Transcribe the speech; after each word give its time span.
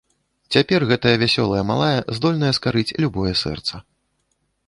Цяпер 0.53 0.85
гэтая 0.91 1.13
вясёлая 1.23 1.63
малая 1.71 1.99
здольная 2.19 2.51
скарыць 2.59 2.95
любое 3.05 3.33
сэрца. 3.45 3.75